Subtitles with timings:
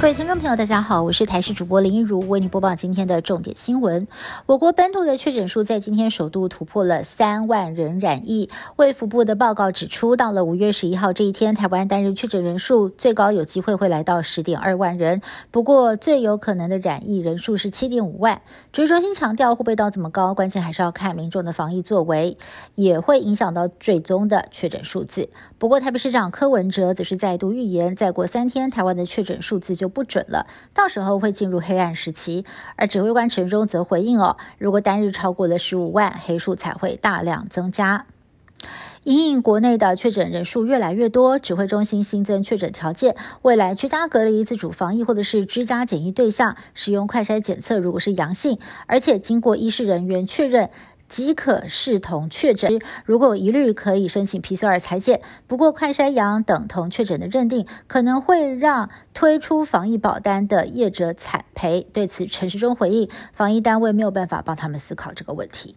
[0.00, 4.06] 各位听众朋友，大家好，我是台视主播林一如，为你播报今天的重点新闻。
[4.46, 8.48] 我国本土的确诊数在今天首度突破了三万人染疫。
[8.76, 15.20] 卫福部的报告指出，到了五月十一号这一天，台湾单日确诊人数最高有机会会来到十点二万人。
[15.50, 18.40] 不过，最有可能的染疫人数是七点五万。
[18.72, 22.38] 指挥中心强调，会不会到这么高，关键还是要看民众的防疫作为，
[22.76, 25.28] 也会影响到最终的确诊数字。
[25.58, 32.44] 不过，台北市长柯文哲则是再度预言，再过三天，台湾的确诊数字就不准了，到时候会进入黑暗时期。
[32.76, 38.06] 而指挥官陈忠则回应哦，如果单日超过了十五万，黑数才会大量增加。
[39.04, 50.70] 因应国内的确诊人数越来越多，指挥中心新增确诊条件，未来居家隔离、自主防疫或者是居家检疫对象使用快筛检测，如果是阳性，而且经过医师人员确认。
[51.08, 55.20] 即可视同确诊，如果一律，可以申请 PCR 裁剪。
[55.46, 61.86] 不过，快筛阳等同确诊的认定，可能会让推出防疫保单的业者惨赔。
[61.92, 65.74] 对此，陈时中回应，防疫单位没有办法帮他们思考这个问题。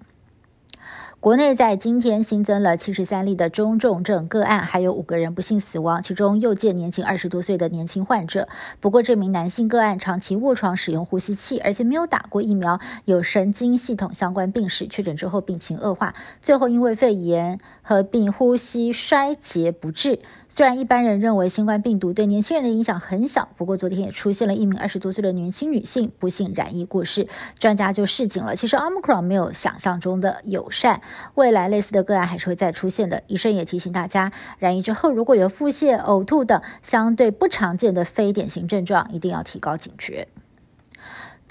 [1.21, 8.47] 国内在今天新增了七十三例的中重症个案，还有五个人不幸死亡，其中又见年仅二十多岁的年轻患者。
[8.79, 17.59] 不过，这名男性个案长期卧床使用呼吸器，而且没有打过疫苗，有神经系统相关病史，确诊之后病情恶化，最后因为肺炎
[17.91, 20.19] 合并呼吸衰竭不治。
[20.47, 27.27] 虽然一般人认为新冠病毒对年轻人的影响很小，不过昨天也出现了一名二十多岁的年轻女性不幸染疫过世。
[27.59, 31.01] 专家就示警了，其实 Omicron 没有想象中的友善，
[31.35, 33.23] 未来类似的个案还是会再出现的。
[33.27, 40.27] 医生也提醒大家，染疫之后如果有腹泻、呕吐等相对不常见的非典型症状，一定要提高警觉。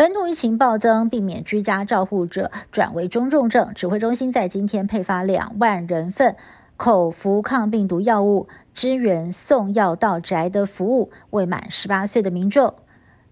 [0.01, 6.37] 本土疫情暴增，避免居家照护者转为中重症，指挥中心在今天配发两万人份。
[6.79, 12.73] 口服抗病毒药物支援送药到宅的服务，未满十八岁的民众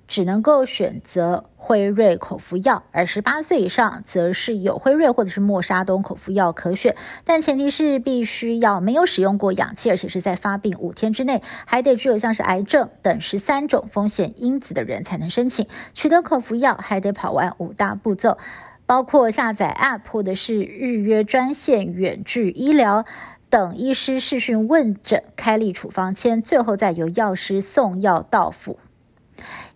[0.08, 18.38] 只能够选择辉瑞口服药，而十八岁以上则是有辉瑞或者是默沙东口服药可选，但前提是必须要没有使用过氧气，而且是在发病五天之内，还得具有像是癌症等十三种风险因子的人才能申请取得口服药，还得跑完五大步骤，
[18.86, 23.04] 包括下载 App 或者是预约专线、远距医疗。
[23.50, 28.78] 等医师视讯问诊、开立处方签，最后再由药师送药到府。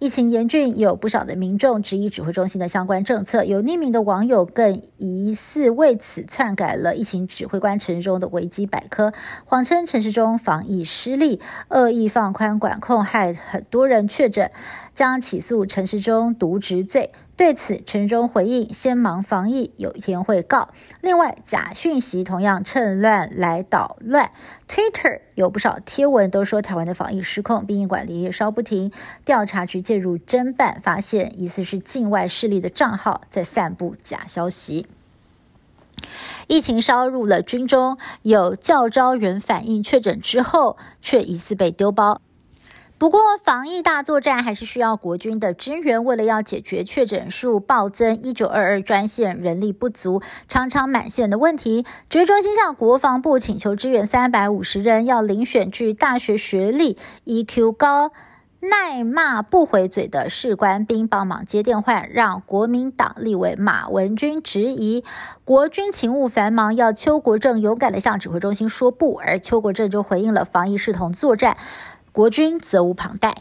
[0.03, 3.45] 疫情严峻，有不少的民众质疑指挥中心的相关政策。
[3.45, 9.13] 有匿名的网友更疑似为此篡改了疫情指挥官陈时中的维基百科，
[9.45, 14.51] 谎称陈时中防疫失利，恶意放宽管控，害很多人确诊。
[14.95, 17.13] 将起诉陈时中渎职罪。
[17.35, 20.69] 对此，陈忠回应：先忙防疫，有一天会告。
[21.01, 24.31] 另外，假讯息同样趁乱来捣乱。
[24.69, 28.93] Twitter 有不少贴文都说台湾的防疫失控，殡仪馆连夜烧不停。
[29.25, 34.87] 调查局介入侦办，发现疑似是境外势力的账号在散布假消息。
[36.47, 42.21] 疫情烧入了军中，有教招员反映确诊之后，却疑似被丢包。
[43.03, 46.05] 不过，防疫大作战还是需要国军的支援。
[46.05, 58.13] 为了要解决确诊数暴增、一九二二专线人力不足、常常满线的问题，指挥中心向国防部请求支援三百五十人，要遴选具大学学历、EQ 高、
[58.61, 65.03] 耐骂不回嘴的士官兵帮忙接电话，让国民党立委马文君质疑
[65.45, 71.57] 国军勤务繁忙，要邱国正勇敢的向指挥中心说不，而邱国正就回应了防疫视同作战。
[72.13, 73.35] 国军责无旁贷。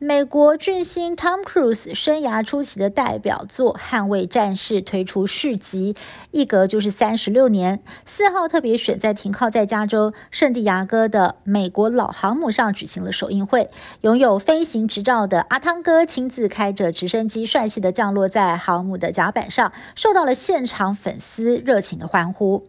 [0.00, 5.96] 美国巨星 Tom Cruise 生涯初期的代表作《捍卫战士》推出续集，
[6.30, 7.82] 一隔就是三十六年。
[8.06, 13.70] 四号特别选在停靠在加州圣地亚哥的美国老航母上举行了首映会，
[14.02, 22.68] 拥有飞行执照的阿汤哥亲自开着直升机帅气的降落在航母的甲板上，受到了现场粉丝热情的欢呼。